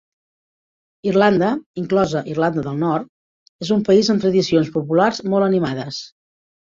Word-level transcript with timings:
Irlanda, 1.09 1.49
inclosa 1.81 2.23
Irlanda 2.35 2.63
del 2.67 2.79
Nord, 2.83 3.05
és 3.65 3.71
un 3.75 3.83
país 3.91 4.09
amb 4.15 4.23
tradicions 4.23 4.73
populars 4.79 5.21
molt 5.35 5.47
animades. 5.49 6.01